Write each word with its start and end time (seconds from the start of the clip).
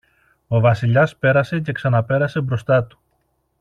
Ο 0.47 0.59
Βασιλιάς 0.59 1.15
πέρασε 1.17 1.59
και 1.59 1.71
ξαναπέρασε 1.71 2.41
μπροστά 2.41 2.83
του 2.83 2.99